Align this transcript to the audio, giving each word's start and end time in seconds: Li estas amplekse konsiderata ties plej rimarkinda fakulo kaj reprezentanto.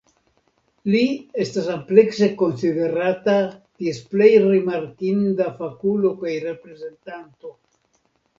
Li 0.93 1.01
estas 1.43 1.67
amplekse 1.73 2.29
konsiderata 2.39 3.35
ties 3.51 4.01
plej 4.15 4.31
rimarkinda 4.47 5.49
fakulo 5.61 6.13
kaj 6.25 6.35
reprezentanto. 6.49 7.55